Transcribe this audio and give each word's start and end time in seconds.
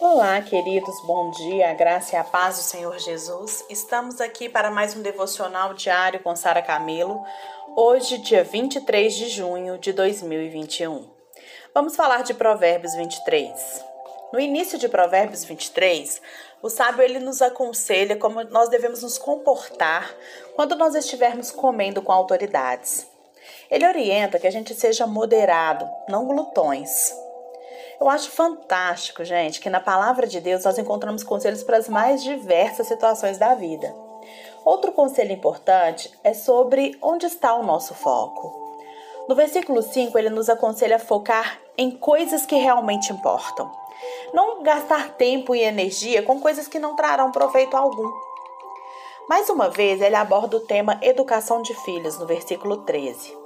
Olá, 0.00 0.40
queridos, 0.40 0.98
bom 1.02 1.30
dia, 1.30 1.74
graça 1.74 2.16
e 2.16 2.18
a 2.18 2.24
paz 2.24 2.56
do 2.56 2.62
Senhor 2.62 2.98
Jesus. 2.98 3.62
Estamos 3.68 4.18
aqui 4.18 4.48
para 4.48 4.70
mais 4.70 4.96
um 4.96 5.02
devocional 5.02 5.74
diário 5.74 6.20
com 6.20 6.34
Sara 6.34 6.62
Camelo, 6.62 7.22
hoje, 7.76 8.16
dia 8.16 8.42
23 8.42 9.14
de 9.14 9.28
junho 9.28 9.76
de 9.76 9.92
2021. 9.92 11.06
Vamos 11.74 11.94
falar 11.94 12.22
de 12.22 12.32
Provérbios 12.32 12.94
23. 12.94 13.84
No 14.32 14.40
início 14.40 14.78
de 14.78 14.88
Provérbios 14.88 15.44
23, 15.44 16.22
o 16.62 16.70
sábio 16.70 17.02
ele 17.02 17.18
nos 17.18 17.42
aconselha 17.42 18.16
como 18.16 18.42
nós 18.44 18.70
devemos 18.70 19.02
nos 19.02 19.18
comportar 19.18 20.16
quando 20.56 20.76
nós 20.76 20.94
estivermos 20.94 21.50
comendo 21.50 22.00
com 22.00 22.10
autoridades. 22.10 23.06
Ele 23.70 23.86
orienta 23.86 24.38
que 24.38 24.46
a 24.46 24.50
gente 24.50 24.74
seja 24.74 25.06
moderado, 25.06 25.86
não 26.08 26.24
glutões. 26.24 27.12
Eu 28.00 28.08
acho 28.08 28.30
fantástico, 28.30 29.22
gente, 29.26 29.60
que 29.60 29.68
na 29.68 29.78
palavra 29.78 30.26
de 30.26 30.40
Deus 30.40 30.64
nós 30.64 30.78
encontramos 30.78 31.22
conselhos 31.22 31.62
para 31.62 31.76
as 31.76 31.86
mais 31.86 32.22
diversas 32.22 32.86
situações 32.86 33.36
da 33.36 33.54
vida. 33.54 33.94
Outro 34.64 34.90
conselho 34.90 35.32
importante 35.32 36.10
é 36.24 36.32
sobre 36.32 36.96
onde 37.02 37.26
está 37.26 37.54
o 37.54 37.62
nosso 37.62 37.92
foco. 37.92 38.58
No 39.28 39.34
versículo 39.34 39.82
5, 39.82 40.18
ele 40.18 40.30
nos 40.30 40.48
aconselha 40.48 40.96
a 40.96 40.98
focar 40.98 41.60
em 41.76 41.90
coisas 41.90 42.46
que 42.46 42.56
realmente 42.56 43.12
importam. 43.12 43.70
Não 44.32 44.62
gastar 44.62 45.10
tempo 45.10 45.54
e 45.54 45.60
energia 45.60 46.22
com 46.22 46.40
coisas 46.40 46.66
que 46.66 46.78
não 46.78 46.96
trarão 46.96 47.30
proveito 47.30 47.76
algum. 47.76 48.10
Mais 49.28 49.50
uma 49.50 49.68
vez, 49.68 50.00
ele 50.00 50.16
aborda 50.16 50.56
o 50.56 50.60
tema 50.60 50.98
educação 51.02 51.60
de 51.60 51.74
filhos, 51.84 52.18
no 52.18 52.26
versículo 52.26 52.78
13. 52.78 53.39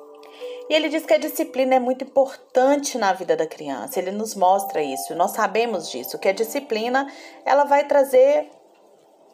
E 0.69 0.75
ele 0.75 0.89
diz 0.89 1.05
que 1.05 1.13
a 1.13 1.19
disciplina 1.19 1.75
é 1.75 1.79
muito 1.79 2.05
importante 2.05 2.97
na 2.97 3.13
vida 3.13 3.37
da 3.37 3.47
criança. 3.47 3.99
Ele 3.99 4.11
nos 4.11 4.35
mostra 4.35 4.83
isso. 4.83 5.15
Nós 5.15 5.33
sabemos 5.33 5.91
disso, 5.91 6.19
que 6.19 6.29
a 6.29 6.33
disciplina 6.33 7.07
ela 7.45 7.65
vai 7.65 7.85
trazer 7.85 8.51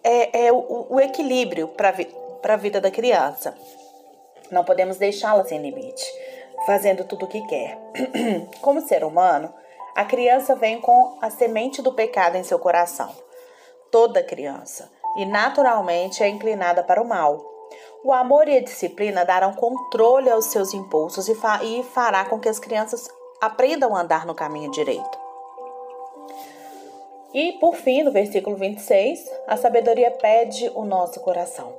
é, 0.02 0.46
é 0.46 0.52
o, 0.52 0.86
o, 0.90 1.00
equilíbrio 1.00 1.68
para 1.68 1.92
vi, 1.92 2.08
a 2.42 2.56
vida 2.56 2.80
da 2.80 2.90
criança. 2.90 3.54
Não 4.50 4.64
podemos 4.64 4.96
deixá-la 4.96 5.44
sem 5.44 5.60
limite, 5.60 6.04
fazendo 6.66 7.04
tudo 7.04 7.26
o 7.26 7.28
que 7.28 7.40
quer. 7.46 7.78
Como 8.60 8.80
ser 8.80 9.04
humano, 9.04 9.54
a 9.94 10.04
criança 10.04 10.56
vem 10.56 10.80
com 10.80 11.18
a 11.20 11.30
semente 11.30 11.80
do 11.80 11.92
pecado 11.92 12.36
em 12.36 12.42
seu 12.42 12.58
coração. 12.58 13.14
Toda 13.92 14.22
criança. 14.22 14.90
E 15.16 15.26
naturalmente 15.26 16.22
é 16.22 16.28
inclinada 16.28 16.82
para 16.82 17.02
o 17.02 17.06
mal. 17.06 17.44
O 18.02 18.12
amor 18.12 18.48
e 18.48 18.56
a 18.56 18.62
disciplina 18.62 19.24
darão 19.24 19.52
controle 19.52 20.30
aos 20.30 20.46
seus 20.46 20.72
impulsos 20.72 21.28
e, 21.28 21.34
fa 21.34 21.62
e 21.62 21.82
fará 21.82 22.24
com 22.24 22.40
que 22.40 22.48
as 22.48 22.58
crianças 22.58 23.08
aprendam 23.40 23.94
a 23.94 24.00
andar 24.00 24.24
no 24.24 24.34
caminho 24.34 24.70
direito. 24.70 25.18
E 27.32 27.52
por 27.60 27.76
fim, 27.76 28.02
no 28.02 28.10
versículo 28.10 28.56
26, 28.56 29.30
a 29.46 29.56
sabedoria 29.56 30.10
pede 30.10 30.70
o 30.74 30.84
nosso 30.84 31.20
coração. 31.20 31.72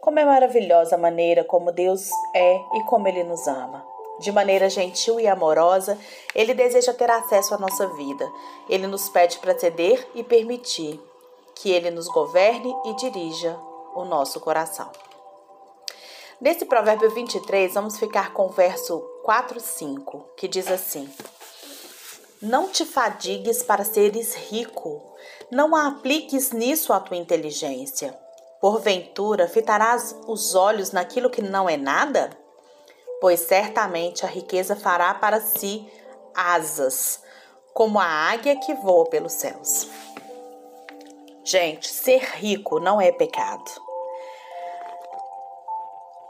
Como 0.00 0.18
é 0.18 0.24
maravilhosa 0.24 0.94
a 0.94 0.98
maneira 0.98 1.44
como 1.44 1.72
Deus 1.72 2.08
é 2.34 2.54
e 2.74 2.84
como 2.84 3.06
Ele 3.08 3.24
nos 3.24 3.46
ama. 3.46 3.84
De 4.20 4.32
maneira 4.32 4.70
gentil 4.70 5.20
e 5.20 5.26
amorosa, 5.26 5.98
Ele 6.34 6.54
deseja 6.54 6.94
ter 6.94 7.10
acesso 7.10 7.54
à 7.54 7.58
nossa 7.58 7.86
vida. 7.88 8.26
Ele 8.68 8.86
nos 8.86 9.08
pede 9.08 9.38
para 9.38 9.58
ceder 9.58 10.08
e 10.14 10.22
permitir 10.22 11.00
que 11.54 11.70
Ele 11.70 11.90
nos 11.90 12.08
governe 12.08 12.74
e 12.86 12.94
dirija 12.94 13.58
o 13.94 14.04
nosso 14.04 14.40
coração. 14.40 14.90
Nesse 16.40 16.64
provérbio 16.64 17.10
23, 17.10 17.74
vamos 17.74 17.98
ficar 17.98 18.32
com 18.32 18.46
o 18.46 18.50
verso 18.50 19.00
4 19.24 19.58
5, 19.58 20.34
que 20.36 20.46
diz 20.46 20.70
assim: 20.70 21.12
Não 22.40 22.68
te 22.68 22.84
fadigues 22.84 23.64
para 23.64 23.84
seres 23.84 24.36
rico, 24.36 25.02
não 25.50 25.74
apliques 25.74 26.52
nisso 26.52 26.92
a 26.92 27.00
tua 27.00 27.16
inteligência. 27.16 28.16
Porventura, 28.60 29.48
fitarás 29.48 30.14
os 30.28 30.54
olhos 30.54 30.92
naquilo 30.92 31.28
que 31.28 31.42
não 31.42 31.68
é 31.68 31.76
nada? 31.76 32.30
Pois 33.20 33.40
certamente 33.40 34.24
a 34.24 34.28
riqueza 34.28 34.76
fará 34.76 35.12
para 35.14 35.40
si 35.40 35.90
asas, 36.32 37.20
como 37.74 37.98
a 37.98 38.04
águia 38.04 38.54
que 38.60 38.74
voa 38.74 39.10
pelos 39.10 39.32
céus. 39.32 39.88
Gente, 41.42 41.88
ser 41.88 42.22
rico 42.36 42.78
não 42.78 43.00
é 43.00 43.10
pecado. 43.10 43.87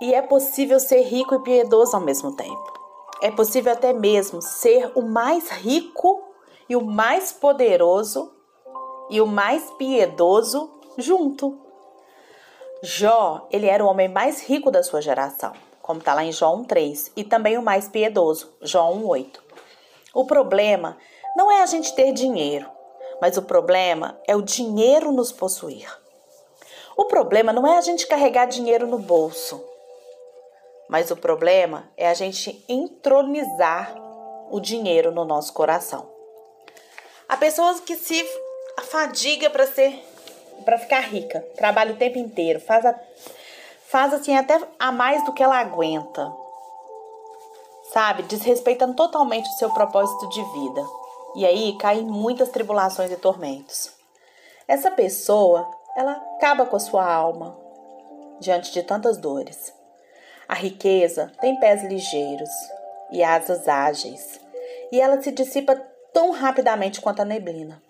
E 0.01 0.15
é 0.15 0.23
possível 0.23 0.79
ser 0.79 1.03
rico 1.03 1.35
e 1.35 1.43
piedoso 1.43 1.97
ao 1.97 2.03
mesmo 2.03 2.33
tempo. 2.33 2.73
É 3.21 3.31
possível 3.31 3.73
até 3.73 3.93
mesmo 3.93 4.41
ser 4.41 4.93
o 4.95 5.03
mais 5.03 5.49
rico 5.51 6.23
e 6.69 6.77
o 6.77 6.85
mais 6.85 7.33
poderoso 7.33 8.33
e 9.11 9.21
o 9.21 9.27
mais 9.27 9.71
piedoso 9.73 10.71
junto. 10.97 11.59
Jó, 12.81 13.49
ele 13.51 13.67
era 13.67 13.85
o 13.85 13.89
homem 13.89 14.09
mais 14.09 14.41
rico 14.43 14.71
da 14.71 14.85
sua 14.85 15.03
geração, 15.03 15.53
como 15.83 15.99
está 15.99 16.15
lá 16.15 16.23
em 16.23 16.31
Jó 16.31 16.55
1,3, 16.55 17.11
e 17.17 17.25
também 17.25 17.59
o 17.59 17.63
mais 17.63 17.89
piedoso, 17.89 18.53
Jó 18.63 18.93
1,8. 18.93 19.41
O 20.15 20.25
problema 20.25 20.97
não 21.37 21.51
é 21.51 21.61
a 21.61 21.67
gente 21.67 21.93
ter 21.95 22.13
dinheiro, 22.13 22.71
mas 23.21 23.37
o 23.37 23.43
problema 23.43 24.17
é 24.29 24.37
o 24.37 24.43
dinheiro 24.43 25.11
nos 25.11 25.33
possuir. 25.33 25.91
O 26.97 27.07
problema 27.07 27.53
não 27.53 27.67
é 27.67 27.79
a 27.79 27.81
gente 27.81 28.07
carregar 28.07 28.47
dinheiro 28.47 28.87
no 28.87 28.99
bolso, 28.99 29.65
mas 30.89 31.11
o 31.11 31.17
problema 31.17 31.89
é 31.97 32.09
a 32.09 32.15
gente 32.15 32.65
entronizar 32.69 33.95
o 34.51 34.61
dinheiro 34.61 35.11
no 35.13 35.25
nosso 35.25 35.53
coração. 35.53 36.09
Há 37.29 37.37
pessoas 37.37 37.81
que 37.81 37.95
se 37.97 38.25
afadiga 38.79 39.51
para 39.51 39.67
ser 39.67 40.03
para 40.65 40.79
ficar 40.79 41.01
rica, 41.01 41.41
trabalha 41.57 41.95
o 41.95 41.97
tempo 41.97 42.19
inteiro, 42.19 42.61
faz 42.61 42.85
a, 42.85 42.95
faz 43.87 44.13
assim 44.13 44.37
até 44.37 44.61
a 44.79 44.91
mais 44.91 45.25
do 45.25 45.33
que 45.33 45.43
ela 45.43 45.59
aguenta. 45.59 46.31
Sabe? 47.93 48.25
Desrespeitando 48.25 48.95
totalmente 48.95 49.49
o 49.49 49.59
seu 49.59 49.71
propósito 49.71 50.29
de 50.29 50.43
vida. 50.43 50.85
E 51.37 51.47
aí 51.47 51.77
cai 51.79 52.01
em 52.01 52.07
muitas 52.07 52.51
tribulações 52.51 53.11
e 53.11 53.17
tormentos. 53.17 53.93
Essa 54.67 54.91
pessoa, 54.91 55.71
ela 55.97 56.13
acaba 56.37 56.67
com 56.67 56.77
a 56.77 56.81
sua 56.81 57.11
alma 57.11 57.57
diante 58.41 58.73
de 58.73 58.83
tantas 58.83 59.17
dores. 59.17 59.73
A 60.49 60.55
riqueza 60.55 61.31
tem 61.43 61.61
pés 61.61 61.85
ligeiros 61.85 62.49
e 63.13 63.23
asas 63.23 63.69
ágeis, 63.69 64.41
e 64.91 64.99
ela 64.99 65.21
se 65.21 65.31
dissipa 65.31 65.77
tão 66.11 66.31
rapidamente 66.31 67.03
quanto 67.03 67.21
a 67.21 67.25
neblina. 67.25 67.83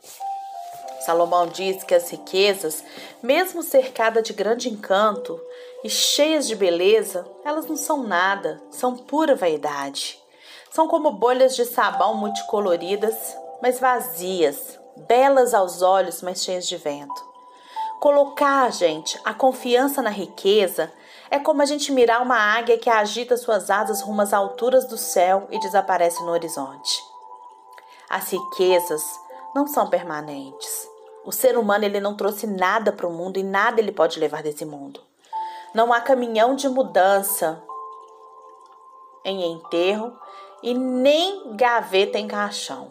Salomão 1.01 1.47
diz 1.47 1.85
que 1.85 1.95
as 1.95 2.11
riquezas, 2.11 2.83
mesmo 3.23 3.63
cercadas 3.63 4.25
de 4.25 4.33
grande 4.33 4.69
encanto 4.69 5.41
e 5.85 5.89
cheias 5.89 6.49
de 6.49 6.57
beleza, 6.57 7.25
elas 7.45 7.67
não 7.67 7.77
são 7.77 8.03
nada, 8.03 8.61
são 8.71 8.97
pura 8.97 9.37
vaidade. 9.37 10.19
São 10.71 10.89
como 10.89 11.13
bolhas 11.13 11.55
de 11.55 11.65
sabão 11.65 12.15
multicoloridas, 12.15 13.37
mas 13.63 13.79
vazias, 13.79 14.79
belas 14.97 15.55
aos 15.55 15.81
olhos, 15.81 16.21
mas 16.23 16.43
cheias 16.43 16.67
de 16.67 16.77
vento. 16.77 17.27
Colocar, 18.01 18.71
gente, 18.73 19.19
a 19.25 19.33
confiança 19.33 20.03
na 20.03 20.11
riqueza 20.11 20.93
é 21.31 21.39
como 21.39 21.63
a 21.63 21.65
gente 21.65 21.93
mirar 21.93 22.23
uma 22.23 22.37
águia 22.37 22.79
que 22.79 22.89
agita 22.89 23.37
suas 23.37 23.71
asas 23.71 24.01
rumo 24.01 24.23
às 24.23 24.33
alturas 24.33 24.87
do 24.87 24.97
céu 24.97 25.47
e 25.51 25.59
desaparece 25.61 26.23
no 26.23 26.31
horizonte. 26.31 27.03
As 28.09 28.31
riquezas 28.33 29.03
não 29.55 29.67
são 29.67 29.89
permanentes. 29.91 30.89
O 31.25 31.33
ser 31.33 31.59
humano 31.59 31.85
ele 31.85 32.01
não 32.01 32.17
trouxe 32.17 32.47
nada 32.47 32.91
para 32.93 33.07
o 33.07 33.13
mundo 33.13 33.39
e 33.39 33.43
nada 33.43 33.81
ele 33.81 33.93
pode 33.93 34.19
levar 34.19 34.43
desse 34.43 34.65
mundo. 34.65 35.03
Não 35.75 35.93
há 35.93 36.01
caminhão 36.01 36.55
de 36.55 36.69
mudança 36.69 37.63
em 39.25 39.53
enterro 39.53 40.19
e 40.63 40.73
nem 40.73 41.55
gaveta 41.55 42.19
em 42.19 42.27
caixão. 42.27 42.91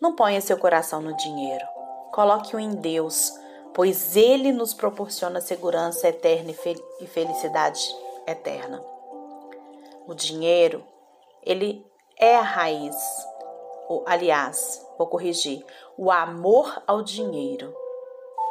Não 0.00 0.16
ponha 0.16 0.40
seu 0.40 0.58
coração 0.58 1.00
no 1.00 1.16
dinheiro. 1.16 1.64
Coloque-o 2.10 2.58
em 2.58 2.70
Deus 2.70 3.32
pois 3.74 4.16
ele 4.16 4.52
nos 4.52 4.74
proporciona 4.74 5.40
segurança 5.40 6.08
eterna 6.08 6.52
e 7.00 7.06
felicidade 7.06 7.80
eterna. 8.26 8.82
O 10.06 10.14
dinheiro, 10.14 10.84
ele 11.42 11.86
é 12.18 12.36
a 12.36 12.42
raiz. 12.42 12.96
aliás, 14.06 14.84
vou 14.98 15.06
corrigir, 15.06 15.64
o 15.96 16.10
amor 16.10 16.82
ao 16.86 17.02
dinheiro 17.02 17.74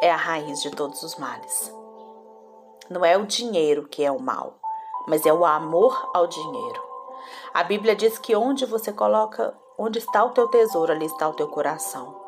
é 0.01 0.09
a 0.09 0.15
raiz 0.15 0.61
de 0.61 0.71
todos 0.71 1.03
os 1.03 1.15
males. 1.15 1.73
Não 2.89 3.05
é 3.05 3.17
o 3.17 3.25
dinheiro 3.25 3.87
que 3.87 4.03
é 4.03 4.11
o 4.11 4.19
mal, 4.19 4.59
mas 5.07 5.25
é 5.25 5.33
o 5.33 5.45
amor 5.45 6.09
ao 6.13 6.27
dinheiro. 6.27 6.81
A 7.53 7.63
Bíblia 7.63 7.95
diz 7.95 8.17
que 8.17 8.35
onde 8.35 8.65
você 8.65 8.91
coloca, 8.91 9.55
onde 9.77 9.99
está 9.99 10.23
o 10.23 10.31
teu 10.31 10.47
tesouro, 10.47 10.91
ali 10.91 11.05
está 11.05 11.27
o 11.29 11.33
teu 11.33 11.47
coração. 11.47 12.19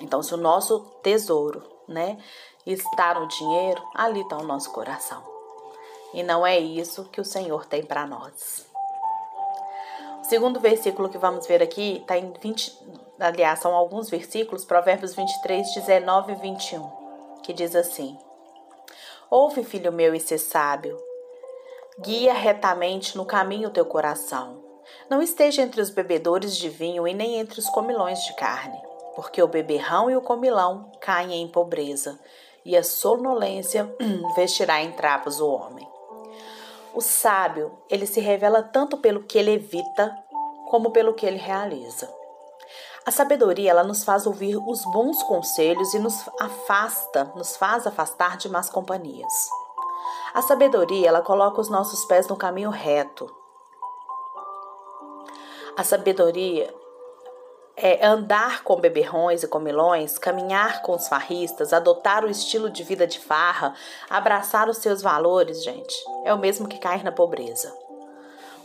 Então, 0.00 0.22
se 0.22 0.34
o 0.34 0.38
nosso 0.38 0.80
tesouro, 1.02 1.62
né, 1.88 2.18
está 2.66 3.14
no 3.14 3.28
dinheiro, 3.28 3.82
ali 3.94 4.20
está 4.20 4.36
o 4.36 4.44
nosso 4.44 4.70
coração. 4.72 5.22
E 6.12 6.22
não 6.22 6.46
é 6.46 6.58
isso 6.58 7.04
que 7.04 7.20
o 7.20 7.24
Senhor 7.24 7.66
tem 7.66 7.84
para 7.84 8.06
nós. 8.06 8.66
O 10.20 10.24
segundo 10.24 10.58
versículo 10.58 11.08
que 11.08 11.18
vamos 11.18 11.46
ver 11.46 11.62
aqui 11.62 11.98
está 11.98 12.16
em 12.16 12.32
20, 12.40 12.72
aliás, 13.20 13.58
são 13.58 13.74
alguns 13.74 14.08
versículos, 14.08 14.64
Provérbios 14.64 15.14
23, 15.14 15.74
19 15.74 16.32
e 16.32 16.36
21, 16.36 16.90
que 17.42 17.52
diz 17.52 17.76
assim: 17.76 18.16
Ouve, 19.28 19.64
filho 19.64 19.92
meu, 19.92 20.14
e 20.14 20.20
ser 20.20 20.38
sábio. 20.38 20.96
Guia 22.00 22.32
retamente 22.32 23.16
no 23.16 23.26
caminho 23.26 23.68
o 23.68 23.72
teu 23.72 23.84
coração. 23.84 24.62
Não 25.10 25.20
esteja 25.20 25.62
entre 25.62 25.80
os 25.80 25.90
bebedores 25.90 26.56
de 26.56 26.68
vinho 26.68 27.06
e 27.06 27.12
nem 27.12 27.38
entre 27.38 27.58
os 27.58 27.68
comilões 27.68 28.24
de 28.24 28.34
carne, 28.34 28.80
porque 29.14 29.42
o 29.42 29.48
beberrão 29.48 30.10
e 30.10 30.16
o 30.16 30.22
comilão 30.22 30.90
caem 31.00 31.42
em 31.42 31.48
pobreza, 31.48 32.18
e 32.64 32.76
a 32.76 32.82
sonolência 32.82 33.94
vestirá 34.34 34.82
em 34.82 34.92
trapos 34.92 35.40
o 35.40 35.48
homem. 35.48 35.88
O 36.94 37.00
sábio, 37.00 37.72
ele 37.90 38.06
se 38.06 38.20
revela 38.20 38.62
tanto 38.62 38.96
pelo 38.98 39.24
que 39.24 39.36
ele 39.36 39.52
evita, 39.52 40.16
como 40.70 40.90
pelo 40.90 41.14
que 41.14 41.26
ele 41.26 41.38
realiza. 41.38 42.08
A 43.06 43.10
sabedoria, 43.10 43.70
ela 43.70 43.84
nos 43.84 44.02
faz 44.02 44.26
ouvir 44.26 44.56
os 44.56 44.82
bons 44.84 45.22
conselhos 45.24 45.92
e 45.92 45.98
nos 45.98 46.14
afasta, 46.40 47.24
nos 47.36 47.56
faz 47.56 47.86
afastar 47.86 48.36
de 48.36 48.48
más 48.48 48.70
companhias. 48.70 49.32
A 50.32 50.40
sabedoria, 50.40 51.08
ela 51.08 51.20
coloca 51.20 51.60
os 51.60 51.68
nossos 51.68 52.04
pés 52.06 52.26
no 52.28 52.36
caminho 52.36 52.70
reto. 52.70 53.28
A 55.76 55.84
sabedoria 55.84 56.74
é 57.76 58.04
andar 58.06 58.62
com 58.62 58.76
beberrões 58.76 59.42
e 59.42 59.48
comilões, 59.48 60.18
caminhar 60.18 60.82
com 60.82 60.94
os 60.94 61.08
farristas, 61.08 61.72
adotar 61.72 62.24
o 62.24 62.30
estilo 62.30 62.70
de 62.70 62.82
vida 62.82 63.06
de 63.06 63.18
farra, 63.18 63.74
abraçar 64.08 64.68
os 64.68 64.78
seus 64.78 65.02
valores, 65.02 65.62
gente, 65.62 65.94
é 66.24 66.32
o 66.32 66.38
mesmo 66.38 66.68
que 66.68 66.78
cair 66.78 67.02
na 67.02 67.12
pobreza. 67.12 67.76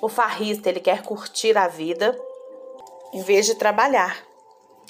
O 0.01 0.07
farrista, 0.07 0.69
ele 0.69 0.79
quer 0.79 1.01
curtir 1.01 1.57
a 1.57 1.67
vida 1.67 2.17
em 3.13 3.21
vez 3.21 3.45
de 3.45 3.56
trabalhar. 3.56 4.23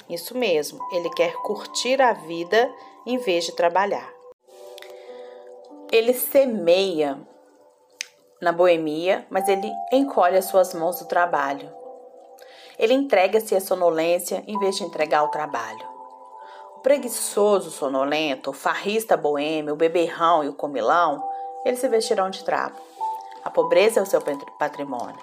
Isso 0.08 0.36
mesmo, 0.36 0.78
ele 0.92 1.10
quer 1.10 1.32
curtir 1.34 2.00
a 2.02 2.12
vida 2.12 2.70
em 3.06 3.18
vez 3.18 3.44
de 3.44 3.52
trabalhar 3.52 4.20
ele 5.92 6.12
semeia 6.14 7.18
na 8.40 8.52
boemia, 8.52 9.26
mas 9.28 9.48
ele 9.48 9.70
encolhe 9.92 10.36
as 10.36 10.46
suas 10.46 10.72
mãos 10.72 10.98
do 11.00 11.06
trabalho. 11.06 11.70
Ele 12.80 12.94
entrega-se 12.94 13.54
à 13.54 13.60
sonolência 13.60 14.42
em 14.46 14.58
vez 14.58 14.76
de 14.76 14.84
entregar 14.84 15.22
o 15.22 15.28
trabalho. 15.28 15.86
O 16.76 16.80
preguiçoso 16.80 17.70
sonolento, 17.70 18.48
o 18.48 18.54
farrista 18.54 19.18
boêmio, 19.18 19.74
o 19.74 19.76
beberrão 19.76 20.42
e 20.42 20.48
o 20.48 20.54
comilão, 20.54 21.22
eles 21.62 21.78
se 21.78 21.86
vestirão 21.88 22.30
de 22.30 22.42
trapo. 22.42 22.80
A 23.44 23.50
pobreza 23.50 24.00
é 24.00 24.02
o 24.02 24.06
seu 24.06 24.22
patrimônio. 24.58 25.22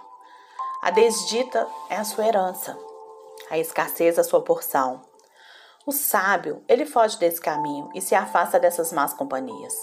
A 0.83 0.91
desdita 0.91 1.67
é 1.89 1.95
a 1.95 2.03
sua 2.03 2.27
herança. 2.27 2.77
A 3.49 3.57
escassez 3.57 4.19
é 4.19 4.21
a 4.21 4.23
sua 4.23 4.43
porção. 4.43 5.01
O 5.83 5.91
sábio, 5.91 6.63
ele 6.67 6.85
foge 6.85 7.17
desse 7.17 7.41
caminho 7.41 7.89
e 7.95 8.01
se 8.01 8.13
afasta 8.13 8.59
dessas 8.59 8.93
más 8.93 9.15
companhias. 9.15 9.73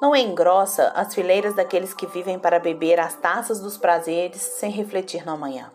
Não 0.00 0.14
engrossa 0.14 0.92
as 0.94 1.12
fileiras 1.12 1.56
daqueles 1.56 1.92
que 1.92 2.06
vivem 2.06 2.38
para 2.38 2.60
beber 2.60 3.00
as 3.00 3.16
taças 3.16 3.58
dos 3.58 3.76
prazeres 3.76 4.40
sem 4.40 4.70
refletir 4.70 5.26
no 5.26 5.32
amanhã. 5.32 5.72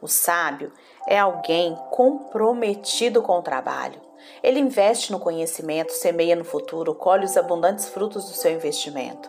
O 0.00 0.06
sábio 0.08 0.72
é 1.06 1.18
alguém 1.18 1.74
comprometido 1.90 3.22
com 3.22 3.38
o 3.38 3.42
trabalho. 3.42 4.00
Ele 4.42 4.60
investe 4.60 5.10
no 5.12 5.18
conhecimento, 5.18 5.92
semeia 5.92 6.36
no 6.36 6.44
futuro, 6.44 6.94
colhe 6.94 7.24
os 7.24 7.36
abundantes 7.36 7.88
frutos 7.88 8.24
do 8.26 8.34
seu 8.34 8.52
investimento. 8.52 9.28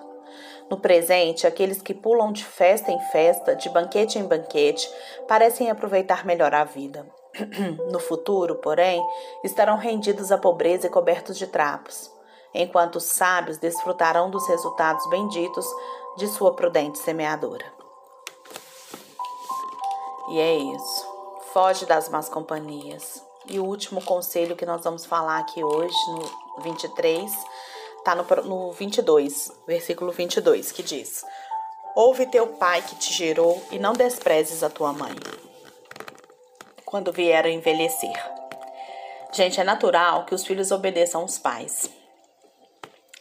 No 0.69 0.80
presente, 0.80 1.48
aqueles 1.48 1.81
que 1.81 1.94
pulam 1.94 2.31
de 2.31 2.45
festa 2.45 2.92
em 2.92 3.00
festa, 3.12 3.56
de 3.56 3.69
banquete 3.69 4.19
em 4.19 4.24
banquete, 4.24 4.88
parecem 5.27 5.69
aproveitar 5.69 6.25
melhor 6.25 6.54
a 6.54 6.63
vida. 6.63 7.06
No 7.92 8.00
futuro, 8.00 8.56
porém, 8.56 9.01
estarão 9.44 9.77
rendidos 9.77 10.31
à 10.31 10.38
pobreza 10.38 10.88
e 10.88 10.89
cobertos 10.89 11.38
de 11.38 11.48
trapos 11.48 12.12
enquanto 12.54 12.95
os 12.95 13.04
sábios 13.04 13.57
desfrutarão 13.57 14.30
dos 14.30 14.48
resultados 14.48 15.07
benditos 15.10 15.66
de 16.18 16.27
sua 16.27 16.56
prudente 16.56 16.98
semeadura. 17.00 17.78
E 20.29 20.39
é 20.39 20.55
isso. 20.55 21.07
Foge 21.53 21.85
das 21.85 22.07
más 22.09 22.29
companhias. 22.29 23.23
E 23.47 23.59
o 23.59 23.65
último 23.65 24.01
conselho 24.03 24.55
que 24.55 24.65
nós 24.65 24.83
vamos 24.83 25.05
falar 25.05 25.39
aqui 25.39 25.63
hoje, 25.63 25.95
no 26.11 26.61
23, 26.61 27.31
está 27.97 28.13
no, 28.13 28.23
no 28.43 28.71
22, 28.71 29.51
versículo 29.65 30.11
22, 30.11 30.71
que 30.71 30.83
diz: 30.83 31.25
Ouve 31.95 32.27
teu 32.27 32.47
pai 32.47 32.81
que 32.83 32.95
te 32.95 33.11
gerou 33.11 33.61
e 33.71 33.79
não 33.79 33.93
desprezes 33.93 34.61
a 34.61 34.69
tua 34.69 34.93
mãe, 34.93 35.15
quando 36.85 37.11
vier 37.11 37.45
a 37.45 37.49
envelhecer. 37.49 38.13
Gente, 39.31 39.59
é 39.59 39.63
natural 39.63 40.25
que 40.25 40.35
os 40.35 40.45
filhos 40.45 40.71
obedeçam 40.71 41.21
aos 41.21 41.39
pais. 41.39 41.89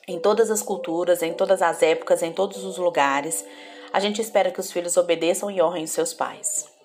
Em 0.07 0.19
todas 0.19 0.51
as 0.51 0.63
culturas, 0.63 1.23
em 1.23 1.33
todas 1.33 1.61
as 1.63 1.83
épocas, 1.83 2.23
em 2.23 2.33
todos 2.33 2.65
os 2.65 2.79
lugares, 2.79 3.45
a 3.93 4.01
gente 4.01 4.21
espera 4.21 4.51
que 4.51 4.61
os 4.61 4.73
filhos 4.73 4.97
obedeçam 4.97 5.51
e 5.51 5.61
honrem 5.61 5.87
seus 5.87 6.13
pais. 6.15 6.78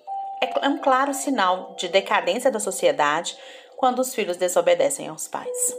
É, 0.62 0.68
um 0.68 0.78
claro 0.78 1.14
sinal 1.14 1.76
de 1.78 1.88
decadência 1.88 2.52
da 2.52 2.60
sociedade 2.60 3.38
quando 3.78 4.00
os 4.00 4.14
filhos 4.14 4.38
desobedecem 4.38 5.08
aos 5.08 5.28
pais. 5.28 5.76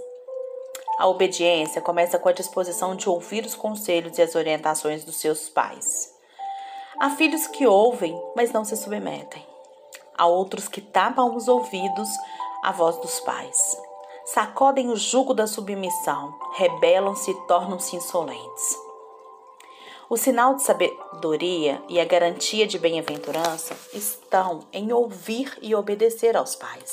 A 0.99 1.09
obediência 1.09 1.81
começa 1.81 2.19
com 2.19 2.29
a 2.29 2.33
disposição 2.33 2.95
de 2.95 3.09
ouvir 3.09 3.45
os 3.45 3.55
conselhos 3.55 4.19
e 4.19 4.23
as 4.23 4.35
orientações 4.35 5.05
dos 5.05 5.17
seus 5.17 5.49
pais. 5.49 6.13
Há 7.01 7.11
filhos 7.11 7.47
que 7.47 7.67
ouvem, 7.67 8.21
mas 8.37 8.53
não 8.53 8.65
se 8.65 8.77
submetem. 8.77 9.45
Há 10.17 10.27
outros 10.27 10.69
que 10.69 10.81
tapam 10.81 11.35
os 11.35 11.49
ouvidos 11.49 12.09
à 12.63 12.71
voz 12.71 12.97
dos 12.99 13.19
pais 13.21 13.77
sacodem 14.25 14.89
o 14.89 14.97
jugo 14.97 15.35
da 15.35 15.47
submissão, 15.47 16.35
rebelam-se 16.55 17.31
e 17.31 17.35
tornam-se 17.47 17.95
insolentes. 17.97 18.84
O 20.09 20.17
sinal 20.17 20.55
de 20.55 20.63
sabedoria 20.63 21.83
e 21.89 21.99
a 21.99 22.05
garantia 22.05 22.67
de 22.67 22.79
bem-aventurança 22.79 23.75
estão 23.93 24.61
em 24.73 24.93
ouvir 24.93 25.57
e 25.63 25.75
obedecer 25.75 26.37
aos 26.37 26.55
pais. 26.55 26.93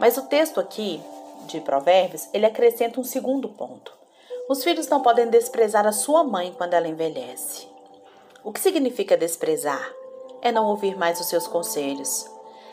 Mas 0.00 0.16
o 0.16 0.22
texto 0.22 0.60
aqui 0.60 1.00
de 1.46 1.60
Provérbios, 1.60 2.28
ele 2.32 2.46
acrescenta 2.46 3.00
um 3.00 3.04
segundo 3.04 3.48
ponto. 3.48 3.92
Os 4.48 4.64
filhos 4.64 4.88
não 4.88 5.02
podem 5.02 5.28
desprezar 5.28 5.86
a 5.86 5.92
sua 5.92 6.24
mãe 6.24 6.54
quando 6.56 6.74
ela 6.74 6.88
envelhece. 6.88 7.68
O 8.42 8.52
que 8.52 8.60
significa 8.60 9.16
desprezar? 9.16 9.92
É 10.42 10.52
não 10.52 10.66
ouvir 10.66 10.96
mais 10.96 11.20
os 11.20 11.28
seus 11.28 11.46
conselhos, 11.46 12.28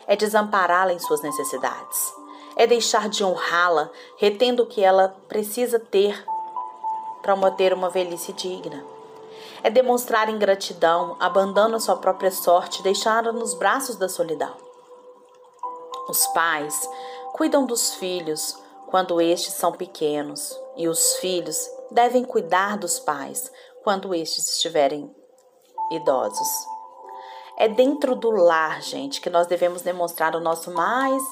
é 0.06 0.16
desampará-la 0.16 0.94
em 0.94 1.00
suas 1.00 1.22
necessidades 1.22 2.14
é 2.56 2.68
deixar 2.68 3.10
de 3.10 3.24
honrá-la, 3.24 3.90
retendo 4.18 4.64
o 4.64 4.66
que 4.66 4.84
ela 4.84 5.16
precisa 5.28 5.80
ter 5.80 6.24
para 7.22 7.36
manter 7.36 7.74
uma 7.74 7.90
velhice 7.90 8.34
digna. 8.34 8.93
É 9.64 9.70
demonstrar 9.70 10.30
ingratidão, 10.30 11.16
abandonando 11.20 11.80
sua 11.80 11.96
própria 11.96 12.32
sorte, 12.32 12.84
deixá-la 12.84 13.32
nos 13.32 13.54
braços 13.54 13.96
da 13.96 14.10
solidão. 14.10 14.56
Os 16.08 16.26
pais 16.28 16.90
cuidam 17.34 17.66
dos 17.66 17.96
filhos 17.96 18.58
quando 18.90 19.20
estes 19.20 19.54
são 19.54 19.72
pequenos, 19.72 20.56
e 20.76 20.88
os 20.88 21.16
filhos 21.16 21.58
devem 21.90 22.24
cuidar 22.24 22.78
dos 22.78 23.00
pais 23.00 23.52
quando 23.84 24.14
estes 24.14 24.54
estiverem 24.54 25.14
idosos. 25.92 26.50
É 27.58 27.68
dentro 27.68 28.16
do 28.16 28.32
lar, 28.32 28.82
gente, 28.82 29.22
que 29.22 29.30
nós 29.30 29.48
devemos 29.48 29.82
demonstrar 29.82 30.36
o 30.36 30.40
nosso 30.40 30.72
mais 30.72 31.24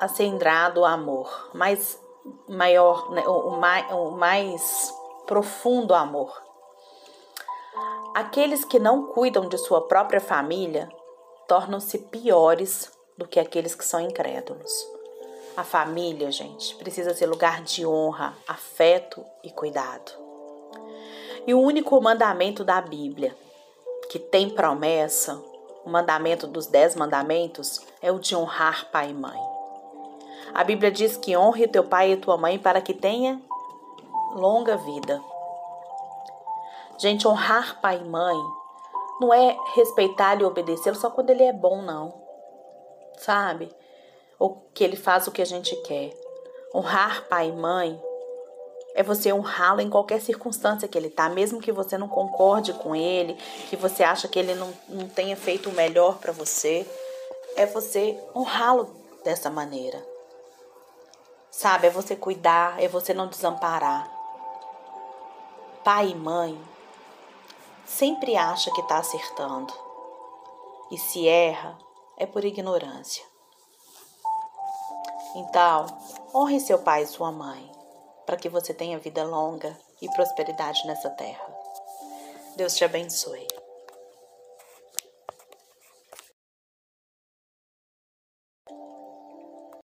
acendrado 0.00 0.84
amor, 0.84 1.50
mais 1.54 2.00
maior, 2.48 3.10
né, 3.10 3.26
o, 3.26 3.50
mais, 3.58 3.92
o 3.92 4.10
mais 4.12 4.94
profundo 5.26 5.94
amor. 5.94 6.45
Aqueles 8.16 8.64
que 8.64 8.78
não 8.78 9.08
cuidam 9.08 9.46
de 9.46 9.58
sua 9.58 9.82
própria 9.82 10.22
família 10.22 10.88
tornam-se 11.46 11.98
piores 11.98 12.90
do 13.18 13.28
que 13.28 13.38
aqueles 13.38 13.74
que 13.74 13.84
são 13.84 14.00
incrédulos. 14.00 14.72
A 15.54 15.62
família, 15.62 16.32
gente, 16.32 16.74
precisa 16.76 17.12
ser 17.12 17.26
lugar 17.26 17.62
de 17.62 17.84
honra, 17.84 18.34
afeto 18.48 19.22
e 19.44 19.50
cuidado. 19.50 20.12
E 21.46 21.52
o 21.52 21.60
único 21.60 22.00
mandamento 22.00 22.64
da 22.64 22.80
Bíblia 22.80 23.36
que 24.08 24.18
tem 24.18 24.48
promessa 24.48 25.38
o 25.84 25.90
mandamento 25.90 26.46
dos 26.46 26.66
dez 26.66 26.96
mandamentos 26.96 27.82
é 28.00 28.10
o 28.10 28.18
de 28.18 28.34
honrar 28.34 28.90
pai 28.90 29.10
e 29.10 29.14
mãe. 29.14 29.38
A 30.54 30.64
Bíblia 30.64 30.90
diz 30.90 31.18
que 31.18 31.36
honre 31.36 31.68
teu 31.68 31.84
pai 31.84 32.12
e 32.12 32.16
tua 32.16 32.38
mãe 32.38 32.58
para 32.58 32.80
que 32.80 32.94
tenha 32.94 33.38
longa 34.32 34.74
vida. 34.78 35.22
Gente, 36.98 37.28
honrar 37.28 37.80
pai 37.80 37.98
e 37.98 38.08
mãe 38.08 38.36
não 39.20 39.32
é 39.32 39.56
respeitar 39.74 40.40
e 40.40 40.44
obedecê-lo 40.44 40.96
só 40.96 41.10
quando 41.10 41.30
ele 41.30 41.42
é 41.42 41.52
bom, 41.52 41.82
não. 41.82 42.14
Sabe? 43.18 43.74
Ou 44.38 44.68
que 44.74 44.82
ele 44.82 44.96
faz 44.96 45.26
o 45.26 45.30
que 45.30 45.42
a 45.42 45.46
gente 45.46 45.74
quer. 45.82 46.12
Honrar 46.74 47.26
pai 47.28 47.48
e 47.48 47.52
mãe 47.52 48.00
é 48.94 49.02
você 49.02 49.30
honrá-lo 49.30 49.82
em 49.82 49.90
qualquer 49.90 50.22
circunstância 50.22 50.88
que 50.88 50.96
ele 50.96 51.08
está, 51.08 51.28
mesmo 51.28 51.60
que 51.60 51.70
você 51.70 51.98
não 51.98 52.08
concorde 52.08 52.72
com 52.72 52.96
ele, 52.96 53.34
que 53.68 53.76
você 53.76 54.02
acha 54.02 54.26
que 54.26 54.38
ele 54.38 54.54
não, 54.54 54.72
não 54.88 55.06
tenha 55.06 55.36
feito 55.36 55.68
o 55.68 55.74
melhor 55.74 56.16
para 56.16 56.32
você. 56.32 56.86
é 57.56 57.66
você 57.66 58.18
honrá-lo 58.34 58.94
dessa 59.22 59.50
maneira. 59.50 60.02
Sabe, 61.50 61.86
é 61.88 61.90
você 61.90 62.16
cuidar, 62.16 62.82
é 62.82 62.88
você 62.88 63.12
não 63.12 63.28
desamparar. 63.28 64.10
Pai 65.84 66.08
e 66.08 66.14
mãe 66.14 66.58
sempre 67.86 68.36
acha 68.36 68.70
que 68.72 68.80
está 68.80 68.98
acertando. 68.98 69.72
E 70.90 70.98
se 70.98 71.26
erra, 71.26 71.78
é 72.16 72.26
por 72.26 72.44
ignorância. 72.44 73.24
Então, 75.34 75.86
honre 76.34 76.60
seu 76.60 76.78
pai 76.78 77.02
e 77.02 77.06
sua 77.06 77.30
mãe, 77.30 77.70
para 78.24 78.36
que 78.36 78.48
você 78.48 78.74
tenha 78.74 78.98
vida 78.98 79.24
longa 79.24 79.78
e 80.00 80.08
prosperidade 80.10 80.86
nessa 80.86 81.10
terra. 81.10 81.46
Deus 82.56 82.74
te 82.74 82.84
abençoe. 82.84 83.55